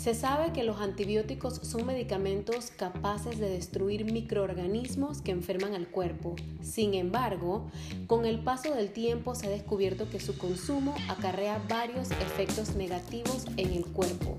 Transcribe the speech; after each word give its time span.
Se 0.00 0.14
sabe 0.14 0.54
que 0.54 0.64
los 0.64 0.80
antibióticos 0.80 1.56
son 1.62 1.84
medicamentos 1.84 2.70
capaces 2.74 3.38
de 3.38 3.50
destruir 3.50 4.10
microorganismos 4.10 5.20
que 5.20 5.30
enferman 5.30 5.74
al 5.74 5.88
cuerpo. 5.88 6.36
Sin 6.62 6.94
embargo, 6.94 7.70
con 8.06 8.24
el 8.24 8.38
paso 8.42 8.74
del 8.74 8.92
tiempo 8.92 9.34
se 9.34 9.48
ha 9.48 9.50
descubierto 9.50 10.08
que 10.08 10.18
su 10.18 10.38
consumo 10.38 10.94
acarrea 11.10 11.62
varios 11.68 12.12
efectos 12.12 12.76
negativos 12.76 13.44
en 13.58 13.74
el 13.74 13.84
cuerpo. 13.84 14.38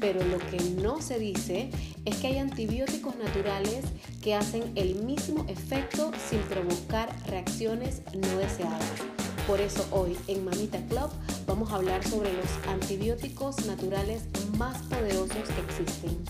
Pero 0.00 0.24
lo 0.24 0.38
que 0.38 0.58
no 0.80 1.02
se 1.02 1.18
dice 1.18 1.68
es 2.06 2.16
que 2.16 2.28
hay 2.28 2.38
antibióticos 2.38 3.14
naturales 3.16 3.84
que 4.22 4.34
hacen 4.34 4.72
el 4.74 4.94
mismo 4.94 5.44
efecto 5.48 6.12
sin 6.30 6.40
provocar 6.40 7.14
reacciones 7.26 8.00
no 8.14 8.38
deseadas. 8.38 9.13
Por 9.46 9.60
eso 9.60 9.86
hoy 9.90 10.16
en 10.26 10.42
Mamita 10.42 10.78
Club 10.88 11.10
vamos 11.46 11.70
a 11.70 11.74
hablar 11.74 12.02
sobre 12.02 12.32
los 12.32 12.46
antibióticos 12.66 13.66
naturales 13.66 14.22
más 14.56 14.80
poderosos 14.84 15.36
que 15.36 15.60
existen. 15.60 16.24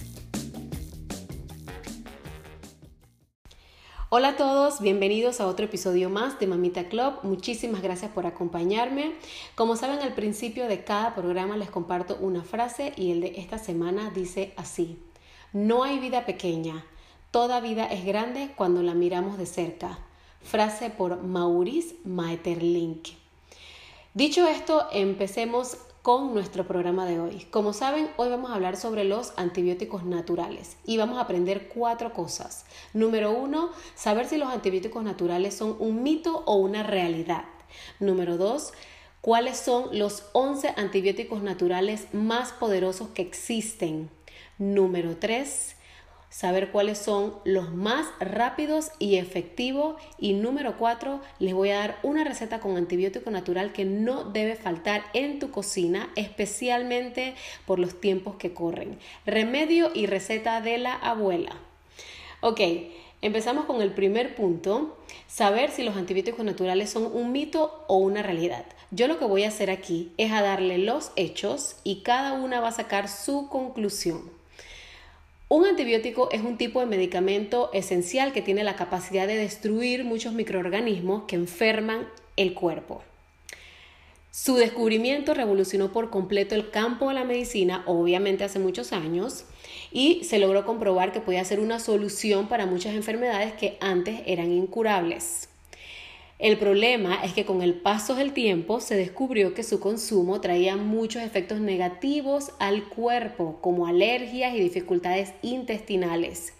Hola 4.08 4.30
a 4.30 4.36
todos, 4.36 4.80
bienvenidos 4.80 5.40
a 5.40 5.46
otro 5.46 5.66
episodio 5.66 6.10
más 6.10 6.40
de 6.40 6.48
Mamita 6.48 6.88
Club. 6.88 7.20
Muchísimas 7.22 7.82
gracias 7.82 8.10
por 8.10 8.26
acompañarme. 8.26 9.14
Como 9.54 9.76
saben, 9.76 10.00
al 10.00 10.14
principio 10.14 10.66
de 10.66 10.82
cada 10.82 11.14
programa 11.14 11.56
les 11.56 11.70
comparto 11.70 12.16
una 12.20 12.42
frase 12.42 12.94
y 12.96 13.12
el 13.12 13.20
de 13.20 13.34
esta 13.36 13.58
semana 13.58 14.10
dice 14.10 14.54
así. 14.56 14.98
No 15.52 15.84
hay 15.84 16.00
vida 16.00 16.26
pequeña, 16.26 16.84
toda 17.30 17.60
vida 17.60 17.86
es 17.86 18.04
grande 18.04 18.50
cuando 18.56 18.82
la 18.82 18.94
miramos 18.94 19.38
de 19.38 19.46
cerca. 19.46 20.00
Frase 20.44 20.90
por 20.90 21.22
Maurice 21.22 21.96
Maeterlinck. 22.04 23.08
Dicho 24.12 24.46
esto, 24.46 24.86
empecemos 24.92 25.78
con 26.02 26.34
nuestro 26.34 26.66
programa 26.66 27.06
de 27.06 27.18
hoy. 27.18 27.46
Como 27.50 27.72
saben, 27.72 28.10
hoy 28.18 28.28
vamos 28.28 28.50
a 28.50 28.54
hablar 28.54 28.76
sobre 28.76 29.04
los 29.04 29.32
antibióticos 29.36 30.04
naturales 30.04 30.76
y 30.84 30.98
vamos 30.98 31.16
a 31.16 31.22
aprender 31.22 31.68
cuatro 31.68 32.12
cosas. 32.12 32.66
Número 32.92 33.30
uno, 33.32 33.70
saber 33.94 34.26
si 34.26 34.36
los 34.36 34.50
antibióticos 34.50 35.02
naturales 35.02 35.54
son 35.54 35.76
un 35.78 36.02
mito 36.02 36.42
o 36.44 36.56
una 36.56 36.82
realidad. 36.82 37.46
Número 37.98 38.36
dos, 38.36 38.74
cuáles 39.22 39.56
son 39.56 39.98
los 39.98 40.24
11 40.34 40.74
antibióticos 40.76 41.42
naturales 41.42 42.06
más 42.12 42.52
poderosos 42.52 43.08
que 43.08 43.22
existen. 43.22 44.10
Número 44.58 45.16
tres, 45.16 45.73
saber 46.34 46.72
cuáles 46.72 46.98
son 46.98 47.34
los 47.44 47.72
más 47.72 48.08
rápidos 48.18 48.90
y 48.98 49.18
efectivos. 49.18 50.02
Y 50.18 50.32
número 50.32 50.76
cuatro, 50.76 51.20
les 51.38 51.54
voy 51.54 51.70
a 51.70 51.78
dar 51.78 51.98
una 52.02 52.24
receta 52.24 52.58
con 52.58 52.76
antibiótico 52.76 53.30
natural 53.30 53.72
que 53.72 53.84
no 53.84 54.24
debe 54.24 54.56
faltar 54.56 55.04
en 55.12 55.38
tu 55.38 55.52
cocina, 55.52 56.10
especialmente 56.16 57.34
por 57.66 57.78
los 57.78 58.00
tiempos 58.00 58.34
que 58.34 58.52
corren. 58.52 58.98
Remedio 59.24 59.92
y 59.94 60.06
receta 60.06 60.60
de 60.60 60.78
la 60.78 60.94
abuela. 60.94 61.56
Ok. 62.40 62.60
Empezamos 63.22 63.64
con 63.64 63.80
el 63.80 63.92
primer 63.92 64.34
punto, 64.34 64.98
saber 65.28 65.70
si 65.70 65.82
los 65.82 65.96
antibióticos 65.96 66.44
naturales 66.44 66.90
son 66.90 67.06
un 67.06 67.32
mito 67.32 67.84
o 67.86 67.96
una 67.96 68.22
realidad. 68.22 68.66
Yo 68.90 69.08
lo 69.08 69.18
que 69.18 69.24
voy 69.24 69.44
a 69.44 69.48
hacer 69.48 69.70
aquí 69.70 70.12
es 70.18 70.30
a 70.30 70.42
darle 70.42 70.76
los 70.76 71.10
hechos 71.16 71.76
y 71.84 72.02
cada 72.02 72.32
una 72.34 72.60
va 72.60 72.68
a 72.68 72.72
sacar 72.72 73.08
su 73.08 73.48
conclusión. 73.48 74.43
Un 75.48 75.66
antibiótico 75.66 76.30
es 76.32 76.42
un 76.42 76.56
tipo 76.56 76.80
de 76.80 76.86
medicamento 76.86 77.70
esencial 77.74 78.32
que 78.32 78.40
tiene 78.40 78.64
la 78.64 78.76
capacidad 78.76 79.26
de 79.26 79.36
destruir 79.36 80.04
muchos 80.04 80.32
microorganismos 80.32 81.24
que 81.24 81.36
enferman 81.36 82.08
el 82.36 82.54
cuerpo. 82.54 83.02
Su 84.30 84.56
descubrimiento 84.56 85.34
revolucionó 85.34 85.92
por 85.92 86.08
completo 86.10 86.54
el 86.54 86.70
campo 86.70 87.08
de 87.08 87.14
la 87.14 87.24
medicina, 87.24 87.84
obviamente 87.86 88.42
hace 88.42 88.58
muchos 88.58 88.92
años, 88.92 89.44
y 89.92 90.24
se 90.24 90.38
logró 90.38 90.64
comprobar 90.64 91.12
que 91.12 91.20
podía 91.20 91.44
ser 91.44 91.60
una 91.60 91.78
solución 91.78 92.48
para 92.48 92.66
muchas 92.66 92.94
enfermedades 92.94 93.52
que 93.52 93.76
antes 93.80 94.22
eran 94.26 94.50
incurables. 94.50 95.50
El 96.38 96.58
problema 96.58 97.22
es 97.22 97.32
que 97.32 97.44
con 97.44 97.62
el 97.62 97.74
paso 97.74 98.16
del 98.16 98.32
tiempo 98.32 98.80
se 98.80 98.96
descubrió 98.96 99.54
que 99.54 99.62
su 99.62 99.78
consumo 99.78 100.40
traía 100.40 100.76
muchos 100.76 101.22
efectos 101.22 101.60
negativos 101.60 102.50
al 102.58 102.88
cuerpo, 102.88 103.58
como 103.60 103.86
alergias 103.86 104.52
y 104.54 104.60
dificultades 104.60 105.32
intestinales. 105.42 106.52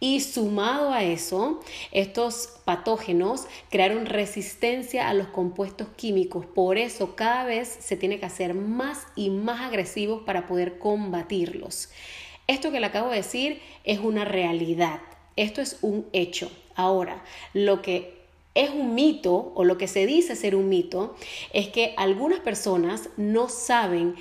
Y 0.00 0.18
sumado 0.18 0.92
a 0.92 1.04
eso, 1.04 1.60
estos 1.92 2.48
patógenos 2.64 3.46
crearon 3.70 4.06
resistencia 4.06 5.08
a 5.08 5.14
los 5.14 5.28
compuestos 5.28 5.86
químicos. 5.94 6.44
Por 6.44 6.76
eso 6.76 7.14
cada 7.14 7.44
vez 7.44 7.68
se 7.68 7.96
tiene 7.96 8.18
que 8.18 8.26
hacer 8.26 8.54
más 8.54 9.06
y 9.14 9.30
más 9.30 9.60
agresivos 9.60 10.22
para 10.26 10.48
poder 10.48 10.80
combatirlos. 10.80 11.90
Esto 12.48 12.72
que 12.72 12.80
le 12.80 12.86
acabo 12.86 13.10
de 13.10 13.18
decir 13.18 13.60
es 13.84 14.00
una 14.00 14.24
realidad. 14.24 14.98
Esto 15.36 15.60
es 15.60 15.78
un 15.82 16.08
hecho. 16.12 16.50
Ahora, 16.74 17.22
lo 17.54 17.80
que 17.80 18.21
es 18.54 18.70
un 18.70 18.94
mito, 18.94 19.52
o 19.54 19.64
lo 19.64 19.78
que 19.78 19.88
se 19.88 20.06
dice 20.06 20.36
ser 20.36 20.54
un 20.56 20.68
mito, 20.68 21.16
es 21.52 21.68
que 21.68 21.94
algunas 21.96 22.40
personas 22.40 23.08
no 23.16 23.48
saben 23.48 24.14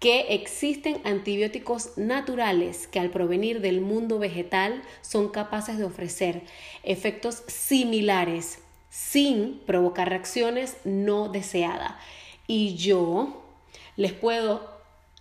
que 0.00 0.34
existen 0.34 1.00
antibióticos 1.04 1.96
naturales 1.96 2.86
que 2.86 3.00
al 3.00 3.10
provenir 3.10 3.60
del 3.60 3.80
mundo 3.80 4.18
vegetal 4.18 4.82
son 5.00 5.30
capaces 5.30 5.78
de 5.78 5.84
ofrecer 5.84 6.42
efectos 6.82 7.44
similares 7.46 8.58
sin 8.90 9.58
provocar 9.66 10.08
reacciones 10.08 10.76
no 10.84 11.28
deseadas. 11.28 11.94
Y 12.46 12.76
yo 12.76 13.42
les 13.96 14.12
puedo 14.12 14.75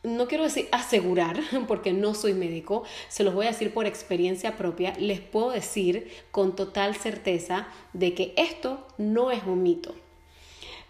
no 0.06 0.28
quiero 0.28 0.44
decir 0.44 0.68
asegurar, 0.72 1.40
porque 1.68 1.94
no 1.94 2.14
soy 2.14 2.34
médico, 2.34 2.84
se 3.08 3.24
los 3.24 3.34
voy 3.34 3.46
a 3.46 3.50
decir 3.52 3.74
por 3.74 3.86
experiencia 3.86 4.58
propia, 4.58 4.94
les 4.98 5.20
puedo 5.20 5.52
decir 5.52 6.12
con 6.32 6.56
total 6.56 6.96
certeza 6.96 7.68
de 7.94 8.14
que 8.14 8.34
esto 8.38 8.88
no 8.98 9.32
es 9.32 9.44
un 9.44 9.64
mito. 9.64 9.96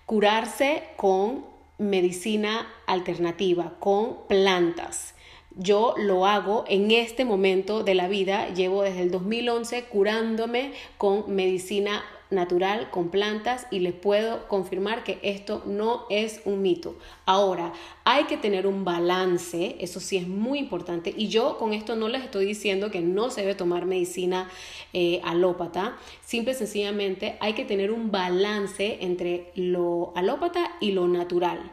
Curarse 0.06 0.84
con 0.98 1.46
medicina 1.78 2.72
alternativa, 2.86 3.74
con 3.80 4.28
plantas. 4.28 5.16
Yo 5.58 5.96
lo 5.98 6.26
hago 6.26 6.66
en 6.68 6.92
este 6.92 7.24
momento 7.24 7.84
de 7.84 7.96
la 7.96 8.10
vida, 8.10 8.50
llevo 8.50 8.84
desde 8.84 9.02
el 9.02 9.12
2011 9.12 9.86
curándome 9.86 10.74
con 10.98 11.34
medicina 11.34 12.04
natural 12.30 12.90
con 12.90 13.10
plantas 13.10 13.68
y 13.72 13.80
les 13.80 13.94
puedo 13.94 14.48
confirmar 14.48 15.04
que 15.04 15.20
esto 15.22 15.64
no 15.66 16.06
es 16.10 16.42
un 16.46 16.62
mito. 16.62 16.96
Ahora, 17.26 17.74
hay 18.04 18.26
que 18.26 18.38
tener 18.38 18.68
un 18.68 18.84
balance, 18.84 19.76
eso 19.80 20.00
sí 20.00 20.18
es 20.18 20.28
muy 20.28 20.60
importante 20.60 21.14
y 21.16 21.28
yo 21.28 21.58
con 21.58 21.74
esto 21.74 21.96
no 21.96 22.08
les 22.08 22.24
estoy 22.24 22.46
diciendo 22.46 22.92
que 22.92 23.02
no 23.02 23.30
se 23.30 23.42
debe 23.42 23.56
tomar 23.56 23.86
medicina 23.86 24.50
eh, 24.94 25.22
alópata, 25.24 25.98
simple 26.22 26.54
y 26.54 26.56
sencillamente 26.56 27.38
hay 27.40 27.54
que 27.54 27.66
tener 27.66 27.92
un 27.92 28.12
balance 28.12 28.98
entre 29.02 29.52
lo 29.56 30.14
alópata 30.16 30.72
y 30.80 30.92
lo 30.92 31.08
natural. 31.08 31.72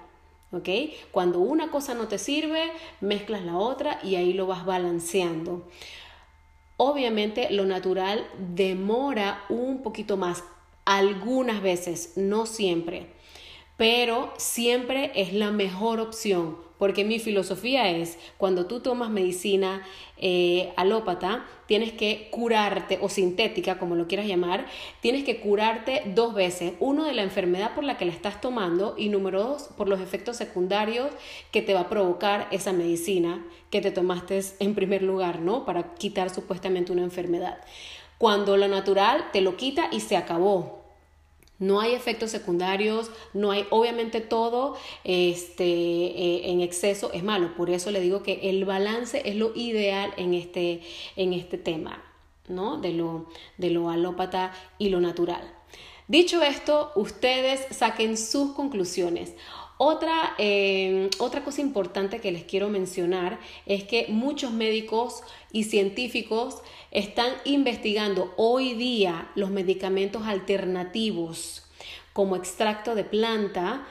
¿ok? 0.52 0.69
Cuando 1.10 1.40
una 1.40 1.70
cosa 1.70 1.94
no 1.94 2.08
te 2.08 2.19
sirve, 2.19 2.70
mezclas 3.00 3.44
la 3.44 3.56
otra 3.56 3.98
y 4.02 4.16
ahí 4.16 4.32
lo 4.32 4.46
vas 4.46 4.64
balanceando. 4.64 5.66
Obviamente 6.84 7.48
lo 7.53 7.65
natural 7.65 8.26
demora 8.56 9.44
un 9.48 9.84
poquito 9.84 10.16
más, 10.16 10.43
algunas 10.84 11.62
veces, 11.62 12.15
no 12.16 12.44
siempre, 12.44 13.06
pero 13.77 14.33
siempre 14.37 15.12
es 15.15 15.33
la 15.33 15.50
mejor 15.50 16.00
opción 16.00 16.56
porque 16.83 17.05
mi 17.05 17.21
filosofía 17.21 17.88
es, 17.91 18.19
cuando 18.38 18.66
tú 18.66 18.81
tomas 18.81 19.09
medicina 19.09 19.87
eh, 20.16 20.72
alópata, 20.75 21.47
tienes 21.66 21.93
que 21.93 22.27
curarte, 22.32 22.99
o 23.00 23.09
sintética, 23.09 23.78
como 23.78 23.94
lo 23.94 24.09
quieras 24.09 24.27
llamar, 24.27 24.66
tienes 25.00 25.22
que 25.22 25.38
curarte 25.38 26.03
dos 26.06 26.34
veces. 26.34 26.72
Uno 26.81 27.05
de 27.05 27.15
la 27.15 27.22
enfermedad 27.22 27.77
por 27.77 27.84
la 27.84 27.97
que 27.97 28.05
la 28.05 28.11
estás 28.11 28.41
tomando 28.41 28.97
y 28.99 29.11
número 29.11 29.44
dos, 29.44 29.69
por 29.77 29.88
los 29.88 30.00
efectos 30.00 30.37
secundarios 30.37 31.06
que 31.53 31.62
te 31.62 31.72
va 31.72 31.82
a 31.82 31.88
provocar 31.88 32.49
esa 32.50 32.72
medicina 32.72 33.47
que 33.71 33.81
te 33.81 33.93
tomaste 33.93 34.41
en 34.59 34.75
primer 34.75 35.05
lugar, 35.05 35.38
¿no? 35.38 35.64
Para 35.64 35.94
quitar 35.94 36.31
supuestamente 36.31 36.91
una 36.91 37.05
enfermedad. 37.05 37.58
Cuando 38.19 38.56
lo 38.56 38.67
natural 38.67 39.26
te 39.32 39.41
lo 39.41 39.56
quita 39.56 39.88
y 39.93 40.00
se 40.00 40.17
acabó 40.17 40.81
no 41.62 41.81
hay 41.81 41.94
efectos 41.94 42.32
secundarios, 42.32 43.12
no 43.35 43.53
hay, 43.53 43.67
obviamente 43.70 44.20
todo 44.20 44.76
este, 45.05 45.64
eh, 45.64 46.50
en 46.50 46.61
exceso 46.61 47.12
es 47.12 47.23
malo. 47.23 47.55
Por 47.55 47.70
eso 47.70 47.93
le 47.93 48.00
digo 48.00 48.25
que 48.25 48.50
el 48.50 48.64
balance 48.64 49.23
es 49.25 49.37
lo 49.37 49.53
ideal 49.55 50.12
en 50.17 50.35
este, 50.35 50.82
en 51.14 51.32
este 51.32 51.59
tema, 51.59 52.03
¿no? 52.49 52.79
De 52.79 52.93
lo, 52.93 53.29
de 53.59 53.70
lo 53.70 53.91
alópata 53.91 54.53
y 54.79 54.88
lo 54.88 55.00
natural. 55.00 55.49
Dicho 56.09 56.43
esto, 56.43 56.91
ustedes 56.97 57.65
saquen 57.70 58.17
sus 58.17 58.55
conclusiones. 58.55 59.35
Otra, 59.84 60.34
eh, 60.38 61.11
otra 61.19 61.43
cosa 61.43 61.61
importante 61.61 62.20
que 62.20 62.31
les 62.31 62.44
quiero 62.44 62.69
mencionar 62.69 63.40
es 63.67 63.82
que 63.82 64.06
muchos 64.11 64.52
médicos 64.52 65.25
y 65.50 65.64
científicos 65.64 66.62
están 66.93 67.32
investigando 67.44 68.32
hoy 68.37 68.75
día 68.75 69.32
los 69.34 69.50
medicamentos 69.50 70.25
alternativos 70.29 71.64
como 72.12 72.37
extracto 72.37 72.94
de 72.94 73.02
planta 73.02 73.84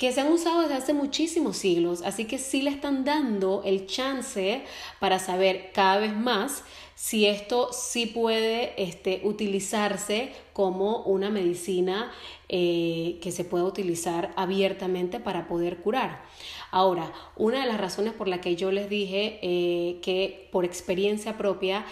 que 0.00 0.12
se 0.12 0.22
han 0.22 0.32
usado 0.32 0.62
desde 0.62 0.76
hace 0.76 0.94
muchísimos 0.94 1.58
siglos, 1.58 2.00
así 2.06 2.24
que 2.24 2.38
sí 2.38 2.62
le 2.62 2.70
están 2.70 3.04
dando 3.04 3.60
el 3.66 3.86
chance 3.86 4.62
para 4.98 5.18
saber 5.18 5.72
cada 5.74 5.98
vez 5.98 6.16
más 6.16 6.64
si 6.94 7.26
esto 7.26 7.68
sí 7.70 8.06
puede 8.06 8.82
este, 8.82 9.20
utilizarse 9.24 10.32
como 10.54 11.02
una 11.02 11.28
medicina 11.28 12.10
eh, 12.48 13.18
que 13.20 13.30
se 13.30 13.44
pueda 13.44 13.64
utilizar 13.64 14.32
abiertamente 14.36 15.20
para 15.20 15.46
poder 15.46 15.82
curar. 15.82 16.24
Ahora, 16.70 17.12
una 17.36 17.60
de 17.60 17.66
las 17.66 17.78
razones 17.78 18.14
por 18.14 18.26
la 18.26 18.40
que 18.40 18.56
yo 18.56 18.72
les 18.72 18.88
dije 18.88 19.38
eh, 19.42 19.98
que 20.00 20.48
por 20.50 20.64
experiencia 20.64 21.36
propia 21.36 21.84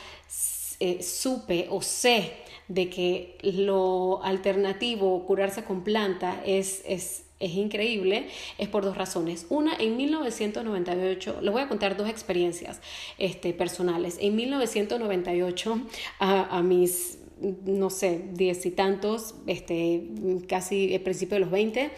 eh, 0.81 1.03
supe 1.03 1.67
o 1.69 1.83
sé 1.83 2.33
de 2.69 2.89
que 2.89 3.37
lo 3.43 4.23
alternativo, 4.25 5.27
curarse 5.27 5.63
con 5.63 5.85
planta, 5.85 6.43
es, 6.47 6.83
es 6.87 7.28
es 7.41 7.53
increíble, 7.53 8.29
es 8.59 8.69
por 8.69 8.85
dos 8.85 8.97
razones. 8.97 9.47
Una, 9.49 9.75
en 9.77 9.97
1998, 9.97 11.41
les 11.41 11.53
voy 11.53 11.63
a 11.63 11.69
contar 11.69 11.97
dos 11.97 12.09
experiencias 12.09 12.81
este, 13.19 13.53
personales. 13.53 14.19
En 14.21 14.37
1998, 14.37 15.81
a, 16.19 16.57
a 16.59 16.63
mis 16.63 17.19
no 17.41 17.91
sé, 17.91 18.25
diez 18.33 18.67
y 18.67 18.71
tantos, 18.71 19.35
este, 19.47 20.09
casi 20.49 20.95
el 20.95 21.01
principio 21.03 21.37
de 21.37 21.41
los 21.41 21.51
20, 21.51 21.91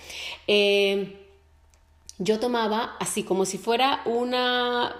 eh, 0.46 1.16
yo 2.18 2.38
tomaba 2.38 2.96
así 3.00 3.22
como 3.22 3.46
si 3.46 3.56
fuera 3.56 4.02
una 4.04 4.94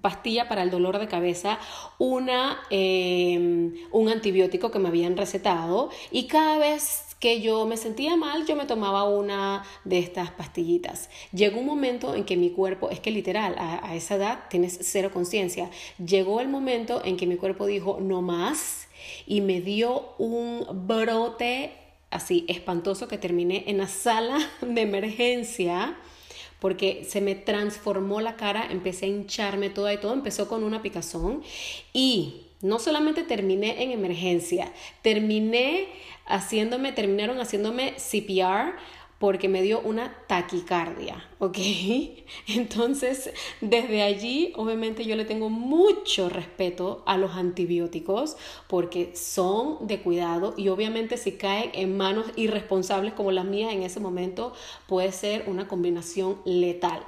pastilla 0.00 0.48
para 0.48 0.62
el 0.62 0.70
dolor 0.70 0.98
de 1.00 1.08
cabeza, 1.08 1.58
una, 1.98 2.60
eh, 2.70 3.72
un 3.90 4.08
antibiótico 4.08 4.70
que 4.70 4.78
me 4.78 4.88
habían 4.88 5.16
recetado 5.16 5.90
y 6.12 6.28
cada 6.28 6.58
vez 6.58 7.09
que 7.20 7.42
yo 7.42 7.66
me 7.66 7.76
sentía 7.76 8.16
mal, 8.16 8.46
yo 8.46 8.56
me 8.56 8.64
tomaba 8.64 9.04
una 9.04 9.62
de 9.84 9.98
estas 9.98 10.30
pastillitas. 10.30 11.10
Llegó 11.32 11.60
un 11.60 11.66
momento 11.66 12.14
en 12.14 12.24
que 12.24 12.36
mi 12.36 12.50
cuerpo, 12.50 12.88
es 12.88 12.98
que 12.98 13.10
literal, 13.10 13.54
a, 13.58 13.94
esa 13.94 14.16
edad 14.16 14.44
tienes 14.48 14.78
cero 14.80 15.10
conciencia, 15.12 15.70
llegó 16.04 16.40
el 16.40 16.48
momento 16.48 17.02
en 17.04 17.18
que 17.18 17.26
mi 17.26 17.36
cuerpo 17.36 17.66
dijo 17.66 17.98
no 18.00 18.22
más 18.22 18.88
y 19.26 19.42
me 19.42 19.60
dio 19.60 20.14
un 20.18 20.66
brote 20.86 21.72
así 22.10 22.44
espantoso 22.48 23.06
que 23.06 23.18
terminé 23.18 23.64
en 23.66 23.78
la 23.78 23.86
sala 23.86 24.38
de 24.62 24.80
emergencia 24.80 25.96
porque 26.58 27.06
se 27.08 27.20
me 27.20 27.34
transformó 27.34 28.20
la 28.20 28.36
cara, 28.36 28.66
empecé 28.70 29.06
a 29.06 29.08
hincharme 29.08 29.70
toda 29.70 29.94
y 29.94 29.98
todo, 29.98 30.12
empezó 30.12 30.48
con 30.48 30.62
una 30.62 30.82
picazón 30.82 31.42
y 31.92 32.49
no 32.62 32.78
solamente 32.78 33.22
terminé 33.22 33.82
en 33.82 33.92
emergencia, 33.92 34.72
terminé 35.02 35.88
haciéndome, 36.26 36.92
terminaron 36.92 37.40
haciéndome 37.40 37.94
CPR 37.96 38.74
porque 39.20 39.50
me 39.50 39.60
dio 39.60 39.80
una 39.80 40.16
taquicardia, 40.28 41.22
¿ok? 41.40 41.58
Entonces, 42.48 43.30
desde 43.60 44.00
allí, 44.00 44.54
obviamente 44.56 45.04
yo 45.04 45.14
le 45.14 45.26
tengo 45.26 45.50
mucho 45.50 46.30
respeto 46.30 47.02
a 47.04 47.18
los 47.18 47.32
antibióticos 47.32 48.38
porque 48.66 49.14
son 49.14 49.86
de 49.86 50.00
cuidado 50.00 50.54
y 50.56 50.68
obviamente 50.68 51.18
si 51.18 51.32
caen 51.32 51.70
en 51.74 51.98
manos 51.98 52.26
irresponsables 52.36 53.12
como 53.12 53.30
las 53.30 53.44
mías 53.44 53.74
en 53.74 53.82
ese 53.82 54.00
momento, 54.00 54.54
puede 54.86 55.12
ser 55.12 55.44
una 55.48 55.68
combinación 55.68 56.40
letal. 56.46 57.04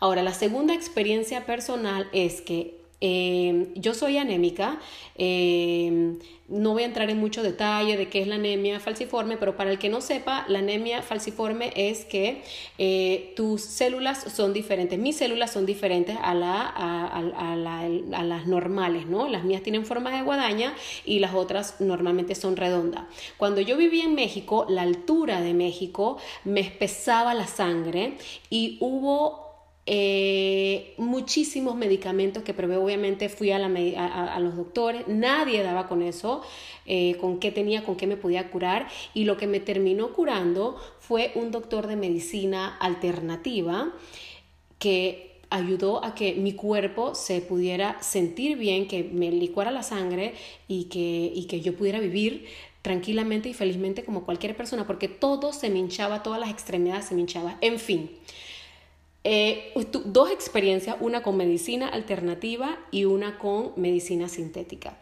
Ahora, 0.00 0.22
la 0.22 0.32
segunda 0.32 0.72
experiencia 0.72 1.44
personal 1.44 2.08
es 2.12 2.40
que 2.40 2.85
eh, 3.00 3.68
yo 3.74 3.94
soy 3.94 4.16
anémica, 4.18 4.80
eh, 5.16 6.16
no 6.48 6.72
voy 6.72 6.84
a 6.84 6.86
entrar 6.86 7.10
en 7.10 7.18
mucho 7.18 7.42
detalle 7.42 7.96
de 7.96 8.08
qué 8.08 8.22
es 8.22 8.28
la 8.28 8.36
anemia 8.36 8.78
falciforme, 8.78 9.36
pero 9.36 9.56
para 9.56 9.70
el 9.70 9.78
que 9.78 9.88
no 9.88 10.00
sepa, 10.00 10.44
la 10.48 10.60
anemia 10.60 11.02
falciforme 11.02 11.72
es 11.74 12.04
que 12.04 12.42
eh, 12.78 13.32
tus 13.36 13.62
células 13.62 14.32
son 14.32 14.52
diferentes, 14.52 14.98
mis 14.98 15.16
células 15.16 15.52
son 15.52 15.66
diferentes 15.66 16.16
a, 16.22 16.34
la, 16.34 16.62
a, 16.66 17.56
las 17.56 18.46
normales, 18.46 19.06
¿no? 19.06 19.28
Las 19.28 19.44
mías 19.44 19.62
tienen 19.62 19.84
forma 19.84 20.10
de 20.16 20.22
guadaña 20.22 20.74
y 21.04 21.18
las 21.18 21.34
otras 21.34 21.80
normalmente 21.80 22.34
son 22.34 22.56
redondas. 22.56 23.04
Cuando 23.36 23.60
yo 23.60 23.76
vivía 23.76 24.04
en 24.04 24.14
México, 24.14 24.66
la 24.68 24.82
altura 24.82 25.40
de 25.40 25.52
México 25.52 26.18
me 26.44 26.60
espesaba 26.60 27.34
la 27.34 27.46
sangre 27.46 28.16
y 28.50 28.78
hubo 28.80 29.45
eh, 29.88 30.94
muchísimos 30.98 31.76
medicamentos 31.76 32.42
que 32.42 32.52
probé, 32.52 32.76
obviamente 32.76 33.28
fui 33.28 33.52
a, 33.52 33.56
a, 33.64 34.40
los 34.40 34.56
doctores, 34.56 35.06
nadie 35.06 35.62
daba 35.62 35.86
con 35.86 36.02
eso, 36.02 36.42
eh, 36.86 37.16
con 37.20 37.38
qué 37.38 37.52
tenía, 37.52 37.84
con 37.84 37.96
qué 37.96 38.08
me 38.08 38.16
podía 38.16 38.50
curar. 38.50 38.88
Y 39.14 39.24
lo 39.24 39.36
que 39.36 39.46
me 39.46 39.60
terminó 39.60 40.12
curando 40.12 40.76
fue 40.98 41.30
un 41.36 41.52
doctor 41.52 41.86
de 41.86 41.94
medicina 41.94 42.76
alternativa 42.80 43.92
que 44.80 45.40
ayudó 45.50 46.04
a 46.04 46.16
que 46.16 46.34
mi 46.34 46.54
cuerpo 46.54 47.14
se 47.14 47.40
pudiera 47.40 48.02
sentir 48.02 48.58
bien, 48.58 48.88
que 48.88 49.04
me 49.04 49.30
licuara 49.30 49.70
la 49.70 49.84
sangre 49.84 50.34
y 50.66 50.84
que, 50.84 51.30
y 51.32 51.46
que 51.46 51.60
yo 51.60 51.76
pudiera 51.76 52.00
vivir 52.00 52.46
tranquilamente 52.82 53.48
y 53.48 53.54
felizmente 53.54 54.04
como 54.04 54.24
cualquier 54.24 54.56
persona, 54.56 54.86
porque 54.86 55.06
todo 55.06 55.52
se 55.52 55.70
me 55.70 55.78
hinchaba, 55.78 56.24
todas 56.24 56.40
las 56.40 56.50
extremidades 56.50 57.06
se 57.06 57.14
me 57.14 57.20
hinchaban, 57.20 57.56
en 57.60 57.78
fin. 57.78 58.10
Eh, 59.28 59.74
dos 60.04 60.30
experiencias, 60.30 60.98
una 61.00 61.24
con 61.24 61.36
medicina 61.36 61.88
alternativa 61.88 62.78
y 62.92 63.06
una 63.06 63.38
con 63.38 63.72
medicina 63.74 64.28
sintética. 64.28 64.98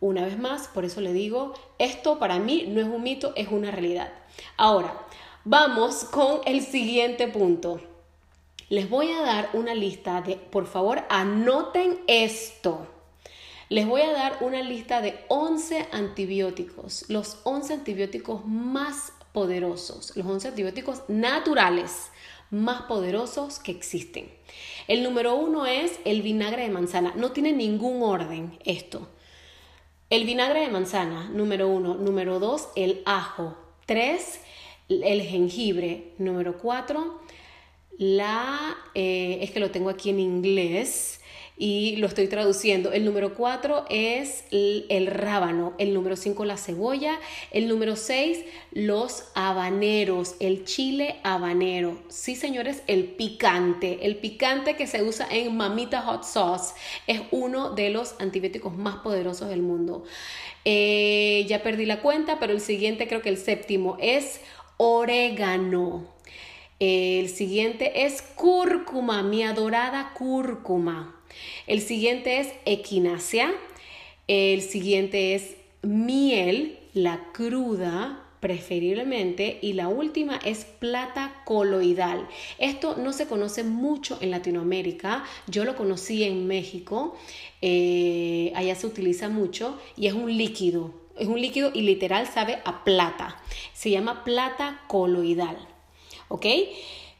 Una 0.00 0.24
vez 0.24 0.36
más, 0.36 0.66
por 0.66 0.84
eso 0.84 1.00
le 1.00 1.12
digo, 1.12 1.54
esto 1.78 2.18
para 2.18 2.40
mí 2.40 2.64
no 2.66 2.80
es 2.80 2.88
un 2.88 3.00
mito, 3.00 3.32
es 3.36 3.46
una 3.46 3.70
realidad. 3.70 4.12
Ahora, 4.56 5.06
vamos 5.44 6.02
con 6.02 6.40
el 6.46 6.62
siguiente 6.62 7.28
punto. 7.28 7.80
Les 8.70 8.90
voy 8.90 9.12
a 9.12 9.22
dar 9.22 9.50
una 9.52 9.72
lista 9.72 10.20
de, 10.20 10.34
por 10.34 10.66
favor, 10.66 11.04
anoten 11.08 12.00
esto. 12.08 12.88
Les 13.68 13.86
voy 13.86 14.00
a 14.00 14.10
dar 14.10 14.38
una 14.40 14.62
lista 14.62 15.00
de 15.00 15.20
11 15.28 15.90
antibióticos, 15.92 17.04
los 17.06 17.38
11 17.44 17.74
antibióticos 17.74 18.44
más 18.44 19.12
poderosos, 19.32 20.16
los 20.16 20.26
11 20.26 20.48
antibióticos 20.48 21.04
naturales 21.06 22.10
más 22.50 22.82
poderosos 22.82 23.58
que 23.58 23.72
existen. 23.72 24.30
El 24.88 25.02
número 25.02 25.36
uno 25.36 25.66
es 25.66 26.00
el 26.04 26.22
vinagre 26.22 26.62
de 26.62 26.70
manzana. 26.70 27.12
No 27.16 27.32
tiene 27.32 27.52
ningún 27.52 28.02
orden 28.02 28.58
esto. 28.64 29.08
El 30.10 30.24
vinagre 30.24 30.60
de 30.60 30.68
manzana, 30.68 31.28
número 31.28 31.68
uno. 31.68 31.94
Número 31.94 32.40
dos, 32.40 32.68
el 32.74 33.02
ajo. 33.04 33.56
Tres, 33.86 34.40
el 34.88 35.22
jengibre. 35.22 36.14
Número 36.18 36.58
cuatro, 36.58 37.20
la... 37.98 38.76
Eh, 38.94 39.38
es 39.42 39.52
que 39.52 39.60
lo 39.60 39.70
tengo 39.70 39.90
aquí 39.90 40.10
en 40.10 40.18
inglés 40.18 41.19
y 41.60 41.96
lo 41.96 42.06
estoy 42.06 42.26
traduciendo. 42.26 42.90
El 42.90 43.04
número 43.04 43.34
4 43.34 43.84
es 43.90 44.44
el, 44.50 45.06
rábano, 45.06 45.74
el 45.76 45.92
número 45.92 46.16
5 46.16 46.46
la 46.46 46.56
cebolla, 46.56 47.20
el 47.50 47.68
número 47.68 47.96
6 47.96 48.38
los 48.72 49.24
habaneros, 49.34 50.36
el 50.40 50.64
chile 50.64 51.20
habanero. 51.22 51.98
Sí, 52.08 52.34
señores, 52.34 52.82
el 52.86 53.04
picante, 53.04 54.06
el 54.06 54.16
picante 54.16 54.74
que 54.74 54.86
se 54.86 55.02
usa 55.02 55.28
en 55.30 55.54
Mamita 55.54 56.00
Hot 56.00 56.24
Sauce 56.24 56.72
es 57.06 57.20
uno 57.30 57.74
de 57.74 57.90
los 57.90 58.14
antibióticos 58.20 58.74
más 58.74 58.96
poderosos 58.96 59.50
del 59.50 59.60
mundo. 59.60 60.04
Eh, 60.64 61.44
ya 61.46 61.62
perdí 61.62 61.84
la 61.84 62.00
cuenta, 62.00 62.38
pero 62.40 62.54
el 62.54 62.62
siguiente, 62.62 63.06
creo 63.06 63.20
que 63.20 63.28
el 63.28 63.36
séptimo, 63.36 63.98
es 64.00 64.40
orégano. 64.78 66.06
El 66.78 67.28
siguiente 67.28 68.06
es 68.06 68.22
cúrcuma, 68.22 69.22
mi 69.22 69.42
adorada 69.42 70.14
cúrcuma. 70.14 71.19
El 71.66 71.80
siguiente 71.80 72.40
es 72.40 72.48
equinacia. 72.64 73.52
El 74.28 74.62
siguiente 74.62 75.34
es 75.34 75.56
miel, 75.82 76.78
la 76.94 77.20
cruda 77.32 78.24
preferiblemente 78.40 79.58
y 79.60 79.74
la 79.74 79.88
última 79.88 80.36
es 80.44 80.64
plata 80.64 81.42
coloidal. 81.44 82.26
Esto 82.58 82.96
no 82.96 83.12
se 83.12 83.26
conoce 83.26 83.64
mucho 83.64 84.18
en 84.20 84.30
Latinoamérica, 84.30 85.24
yo 85.46 85.64
lo 85.64 85.76
conocí 85.76 86.24
en 86.24 86.46
México, 86.46 87.16
eh, 87.60 88.52
allá 88.54 88.74
se 88.74 88.86
utiliza 88.86 89.28
mucho 89.28 89.78
y 89.96 90.06
es 90.06 90.14
un 90.14 90.36
líquido, 90.36 90.94
es 91.18 91.28
un 91.28 91.40
líquido 91.40 91.70
y 91.74 91.82
literal 91.82 92.26
sabe 92.26 92.58
a 92.64 92.82
plata, 92.82 93.36
se 93.74 93.90
llama 93.90 94.24
plata 94.24 94.80
coloidal, 94.88 95.58
¿ok? 96.28 96.46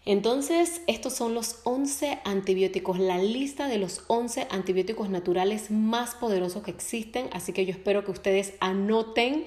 Entonces, 0.07 0.81
estos 0.87 1.13
son 1.13 1.35
los 1.35 1.61
11 1.65 2.21
antibióticos, 2.25 2.99
la 2.99 3.19
lista 3.19 3.69
de 3.69 3.77
los 3.77 4.03
11 4.07 4.47
antibióticos 4.51 5.11
naturales 5.11 5.71
más 5.71 6.15
poderosos 6.15 6.63
que 6.63 6.71
existen, 6.71 7.29
así 7.33 7.53
que 7.53 7.67
yo 7.67 7.73
espero 7.73 8.05
que 8.05 8.11
ustedes 8.11 8.55
anoten 8.61 9.45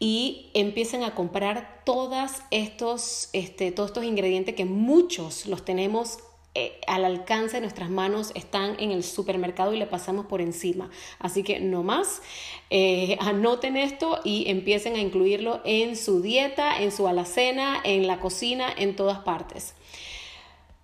y 0.00 0.50
empiecen 0.54 1.04
a 1.04 1.14
comprar 1.14 1.82
todos 1.86 2.32
estos, 2.50 3.28
este, 3.32 3.70
todos 3.70 3.90
estos 3.90 4.04
ingredientes 4.04 4.56
que 4.56 4.64
muchos 4.64 5.46
los 5.46 5.64
tenemos 5.64 6.18
eh, 6.56 6.80
al 6.86 7.04
alcance 7.04 7.56
de 7.56 7.62
nuestras 7.62 7.90
manos, 7.90 8.30
están 8.34 8.76
en 8.78 8.92
el 8.92 9.02
supermercado 9.02 9.74
y 9.74 9.78
le 9.78 9.86
pasamos 9.86 10.26
por 10.26 10.40
encima. 10.40 10.88
Así 11.18 11.42
que 11.42 11.58
no 11.58 11.82
más, 11.82 12.22
eh, 12.70 13.16
anoten 13.20 13.76
esto 13.76 14.20
y 14.22 14.48
empiecen 14.48 14.94
a 14.94 15.00
incluirlo 15.00 15.60
en 15.64 15.96
su 15.96 16.22
dieta, 16.22 16.80
en 16.80 16.92
su 16.92 17.08
alacena, 17.08 17.80
en 17.82 18.06
la 18.06 18.20
cocina, 18.20 18.72
en 18.76 18.94
todas 18.94 19.18
partes. 19.18 19.74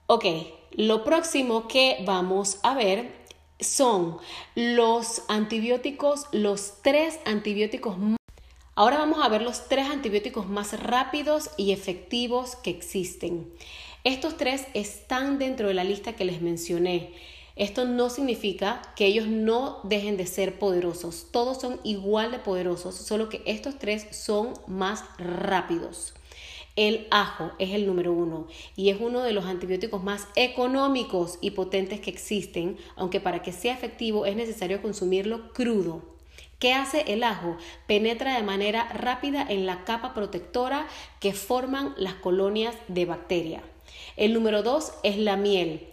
Ok, 0.06 0.24
lo 0.72 1.04
próximo 1.04 1.68
que 1.68 1.98
vamos 2.04 2.58
a 2.64 2.74
ver 2.74 3.12
son 3.60 4.18
los 4.56 5.22
antibióticos, 5.28 6.26
los 6.32 6.82
tres 6.82 7.20
antibióticos 7.26 7.96
Ahora 8.80 8.96
vamos 8.96 9.18
a 9.22 9.28
ver 9.28 9.42
los 9.42 9.68
tres 9.68 9.90
antibióticos 9.90 10.48
más 10.48 10.80
rápidos 10.82 11.50
y 11.58 11.72
efectivos 11.72 12.56
que 12.56 12.70
existen. 12.70 13.52
Estos 14.02 14.38
tres 14.38 14.66
están 14.72 15.38
dentro 15.38 15.68
de 15.68 15.74
la 15.74 15.84
lista 15.84 16.14
que 16.14 16.24
les 16.24 16.40
mencioné. 16.40 17.12
Esto 17.54 17.84
no 17.84 18.08
significa 18.08 18.80
que 18.96 19.04
ellos 19.04 19.26
no 19.26 19.80
dejen 19.82 20.16
de 20.16 20.26
ser 20.26 20.58
poderosos. 20.58 21.26
Todos 21.30 21.60
son 21.60 21.78
igual 21.84 22.30
de 22.30 22.38
poderosos, 22.38 22.94
solo 22.94 23.28
que 23.28 23.42
estos 23.44 23.78
tres 23.78 24.06
son 24.10 24.54
más 24.66 25.04
rápidos. 25.18 26.14
El 26.76 27.08
ajo 27.10 27.50
es 27.58 27.74
el 27.74 27.86
número 27.86 28.14
uno 28.14 28.46
y 28.74 28.88
es 28.88 28.98
uno 28.98 29.22
de 29.22 29.34
los 29.34 29.44
antibióticos 29.44 30.02
más 30.02 30.28
económicos 30.34 31.36
y 31.42 31.50
potentes 31.50 32.00
que 32.00 32.08
existen, 32.08 32.78
aunque 32.96 33.20
para 33.20 33.42
que 33.42 33.52
sea 33.52 33.74
efectivo 33.74 34.24
es 34.24 34.34
necesario 34.34 34.80
consumirlo 34.80 35.52
crudo. 35.52 36.00
¿Qué 36.58 36.72
hace 36.72 37.12
el 37.12 37.22
ajo? 37.22 37.58
Penetra 37.86 38.34
de 38.34 38.42
manera 38.44 38.88
rápida 38.94 39.44
en 39.46 39.66
la 39.66 39.84
capa 39.84 40.14
protectora 40.14 40.86
que 41.18 41.34
forman 41.34 41.94
las 41.98 42.14
colonias 42.14 42.74
de 42.88 43.04
bacteria. 43.04 43.62
El 44.16 44.34
número 44.34 44.62
dos 44.62 44.92
es 45.02 45.16
la 45.16 45.36
miel 45.36 45.86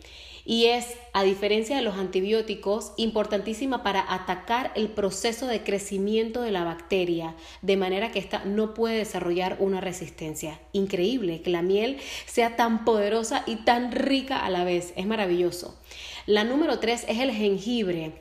y 0.50 0.68
es, 0.68 0.96
a 1.12 1.24
diferencia 1.24 1.75
de 1.75 1.82
los 1.82 1.96
antibióticos, 1.96 2.94
importantísima 2.96 3.84
para 3.84 4.13
atacar 4.13 4.72
el 4.75 4.88
proceso 4.88 5.46
de 5.46 5.62
crecimiento 5.62 6.42
de 6.42 6.51
la 6.51 6.63
bacteria, 6.63 7.36
de 7.62 7.75
manera 7.75 8.12
que 8.12 8.20
ésta 8.20 8.46
no 8.46 8.74
puede 8.74 8.96
desarrollar 8.96 9.58
una 9.60 9.82
resistencia. 9.82 10.62
Increíble 10.72 11.42
que 11.42 11.50
la 11.50 11.63
miel 11.63 11.98
sea 12.25 12.56
tan 12.56 12.86
poderosa 12.86 13.44
y 13.46 13.58
tan 13.58 13.92
rica 13.92 14.38
a 14.38 14.50
la 14.50 14.63
vez, 14.63 14.94
es 14.96 15.06
maravilloso. 15.06 15.77
La 16.27 16.46
número 16.46 16.80
tres 16.80 17.04
es 17.10 17.20
el 17.20 17.32
jengibre. 17.32 18.13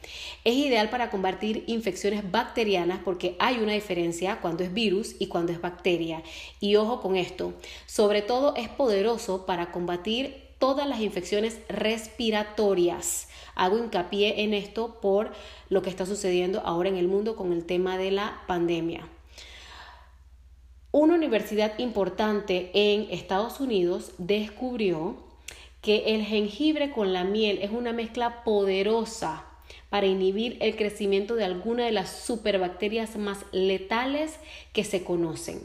Es 0.43 0.55
ideal 0.55 0.91
para 0.91 1.11
combatir 1.11 1.63
infecciones 1.69 2.29
bacterianas 2.29 3.01
porque 3.05 3.37
hay 3.39 3.59
una 3.59 3.73
diferencia 3.73 4.41
cuando 4.41 4.65
es 4.65 4.75
virus 4.75 5.15
y 5.21 5.29
cuando 5.29 5.53
es 5.53 5.61
bacteria. 5.61 6.25
Y 6.59 6.75
ojo 6.75 7.01
con 7.01 7.15
esto, 7.15 7.55
sobre 7.87 8.23
todo 8.23 8.57
es 8.57 8.69
poderoso 8.69 9.47
para 9.47 9.71
combatir 9.71 10.46
todas 10.59 10.89
las 10.89 11.01
infecciones 11.01 11.59
respiratorias. 11.69 13.29
Hago 13.55 13.79
hincapié 13.79 14.43
en 14.43 14.55
esto 14.55 15.01
por 15.01 15.33
lo 15.69 15.83
que 15.83 15.91
está 15.91 16.07
sucediendo 16.07 16.61
ahora 16.61 16.89
en 16.89 16.97
el 16.97 17.09
mundo 17.09 17.37
con 17.37 17.53
el 17.53 17.65
tema 17.65 17.99
de 17.99 18.11
la 18.11 18.43
pandemia. 18.47 19.09
Una 20.93 21.15
universidad 21.15 21.79
importante 21.79 22.71
en 22.73 23.09
Estados 23.11 23.61
Unidos 23.61 24.13
descubrió 24.19 25.17
que 25.83 26.15
el 26.15 26.25
jengibre 26.25 26.91
con 26.91 27.13
la 27.13 27.25
miel 27.25 27.59
es 27.61 27.71
una 27.71 27.93
mezcla 27.93 28.45
poderosa 28.45 29.45
para 29.91 30.07
inhibir 30.07 30.57
el 30.61 30.75
crecimiento 30.75 31.35
de 31.37 31.45
alguna 31.45 31.85
de 31.85 31.93
las 31.93 32.11
superbacterias 32.11 33.17
más 33.17 33.45
letales 33.53 34.39
que 34.73 34.85
se 34.85 35.05
conocen. 35.05 35.61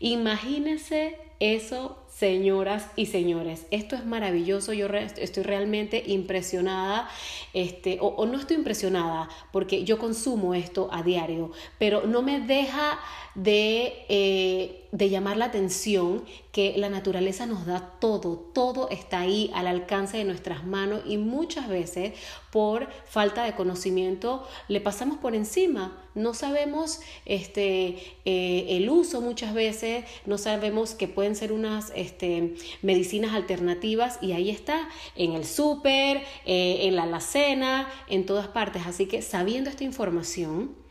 Imagínense 0.00 1.16
eso 1.40 2.01
señoras 2.22 2.86
y 2.94 3.06
señores. 3.06 3.66
Esto 3.72 3.96
es 3.96 4.06
maravilloso, 4.06 4.72
yo 4.72 4.86
estoy 4.86 5.42
realmente 5.42 6.04
impresionada, 6.06 7.08
este, 7.52 7.98
o, 8.00 8.24
no 8.26 8.38
estoy 8.38 8.58
impresionada 8.58 9.28
porque 9.50 9.82
yo 9.82 9.98
consumo 9.98 10.54
esto 10.54 10.88
a 10.92 11.02
diario, 11.02 11.50
pero 11.80 12.06
no 12.06 12.22
me 12.22 12.38
deja 12.38 13.00
de, 13.34 14.04
eh, 14.08 14.81
de 14.92 15.08
llamar 15.08 15.38
la 15.38 15.46
atención 15.46 16.22
que 16.52 16.74
la 16.76 16.90
naturaleza 16.90 17.46
nos 17.46 17.64
da 17.64 17.94
todo, 17.98 18.36
todo 18.52 18.90
está 18.90 19.20
ahí 19.20 19.50
al 19.54 19.66
alcance 19.66 20.18
de 20.18 20.24
nuestras 20.24 20.64
manos 20.66 21.00
y 21.06 21.16
muchas 21.16 21.66
veces 21.68 22.12
por 22.50 22.88
falta 23.06 23.44
de 23.44 23.54
conocimiento 23.54 24.46
le 24.68 24.82
pasamos 24.82 25.16
por 25.16 25.34
encima, 25.34 25.98
no 26.14 26.34
sabemos 26.34 27.00
este, 27.24 27.96
eh, 28.26 28.66
el 28.68 28.90
uso 28.90 29.22
muchas 29.22 29.54
veces, 29.54 30.04
no 30.26 30.36
sabemos 30.36 30.94
que 30.94 31.08
pueden 31.08 31.36
ser 31.36 31.52
unas 31.52 31.90
este, 31.96 32.54
medicinas 32.82 33.32
alternativas 33.32 34.18
y 34.20 34.32
ahí 34.32 34.50
está, 34.50 34.90
en 35.16 35.32
el 35.32 35.46
súper, 35.46 36.18
eh, 36.44 36.80
en 36.82 36.96
la 36.96 37.04
alacena, 37.04 37.88
en 38.08 38.26
todas 38.26 38.48
partes. 38.48 38.82
Así 38.86 39.06
que 39.06 39.22
sabiendo 39.22 39.70
esta 39.70 39.84
información, 39.84 40.81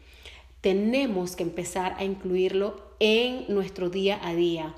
tenemos 0.62 1.36
que 1.36 1.44
empezar 1.44 1.96
a 1.98 2.03
incluirlo 2.03 2.82
en 3.00 3.46
nuestro 3.48 3.89
día 3.89 4.20
a 4.24 4.34
día 4.34 4.75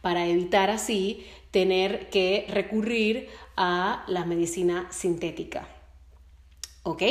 para 0.00 0.26
evitar 0.26 0.70
así 0.70 1.26
tener 1.50 2.10
que 2.10 2.46
recurrir 2.48 3.28
a 3.56 4.04
la 4.06 4.24
medicina 4.24 4.86
sintética. 4.90 5.68
¿Ok? 6.82 7.02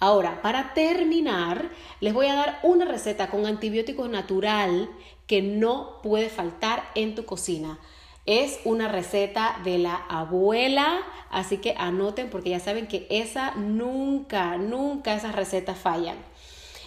Ahora, 0.00 0.42
para 0.42 0.74
terminar, 0.74 1.70
les 2.00 2.14
voy 2.14 2.26
a 2.26 2.34
dar 2.34 2.60
una 2.62 2.84
receta 2.84 3.28
con 3.28 3.46
antibióticos 3.46 4.08
natural 4.08 4.88
que 5.26 5.42
no 5.42 6.00
puede 6.02 6.28
faltar 6.28 6.84
en 6.94 7.14
tu 7.14 7.24
cocina. 7.24 7.78
Es 8.24 8.60
una 8.64 8.88
receta 8.88 9.58
de 9.64 9.78
la 9.78 9.96
abuela, 9.96 11.00
así 11.30 11.58
que 11.58 11.74
anoten 11.76 12.30
porque 12.30 12.50
ya 12.50 12.60
saben 12.60 12.86
que 12.86 13.06
esa 13.10 13.54
nunca, 13.56 14.56
nunca 14.58 15.14
esas 15.14 15.34
recetas 15.34 15.78
fallan. 15.78 16.18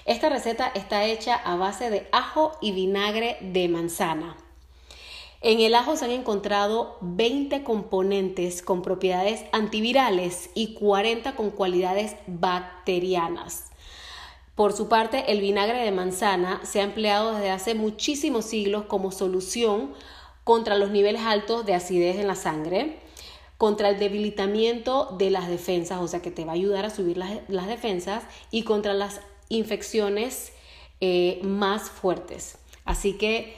Esta 0.05 0.29
receta 0.29 0.71
está 0.73 1.05
hecha 1.05 1.35
a 1.35 1.55
base 1.55 1.89
de 1.89 2.07
ajo 2.11 2.53
y 2.61 2.71
vinagre 2.71 3.37
de 3.41 3.67
manzana. 3.67 4.37
En 5.41 5.59
el 5.59 5.73
ajo 5.73 5.95
se 5.95 6.05
han 6.05 6.11
encontrado 6.11 6.97
20 7.01 7.63
componentes 7.63 8.61
con 8.61 8.81
propiedades 8.81 9.43
antivirales 9.51 10.51
y 10.53 10.75
40 10.75 11.35
con 11.35 11.49
cualidades 11.49 12.15
bacterianas. 12.27 13.71
Por 14.55 14.73
su 14.73 14.87
parte, 14.87 15.31
el 15.31 15.41
vinagre 15.41 15.79
de 15.79 15.91
manzana 15.91 16.61
se 16.63 16.81
ha 16.81 16.83
empleado 16.83 17.33
desde 17.33 17.49
hace 17.49 17.73
muchísimos 17.73 18.45
siglos 18.45 18.85
como 18.85 19.11
solución 19.11 19.93
contra 20.43 20.77
los 20.77 20.91
niveles 20.91 21.21
altos 21.23 21.65
de 21.65 21.73
acidez 21.73 22.17
en 22.17 22.27
la 22.27 22.35
sangre, 22.35 22.99
contra 23.57 23.89
el 23.89 23.99
debilitamiento 23.99 25.15
de 25.17 25.29
las 25.31 25.47
defensas, 25.47 26.01
o 26.01 26.07
sea 26.07 26.21
que 26.21 26.31
te 26.31 26.45
va 26.45 26.51
a 26.51 26.55
ayudar 26.55 26.85
a 26.85 26.89
subir 26.89 27.17
las, 27.17 27.67
defensas, 27.67 28.23
y 28.51 28.63
contra 28.63 28.93
las 28.93 29.21
infecciones 29.55 30.53
eh, 30.99 31.39
más 31.43 31.89
fuertes. 31.89 32.57
Así 32.85 33.13
que 33.13 33.53